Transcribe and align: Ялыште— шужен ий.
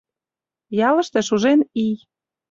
Ялыште— 0.89 1.19
шужен 1.27 1.59
ий. 1.85 1.95